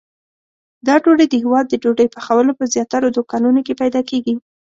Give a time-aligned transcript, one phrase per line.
[0.87, 4.35] دا ډوډۍ د هیواد د ډوډۍ پخولو په زیاترو دوکانونو کې پیدا کېږي.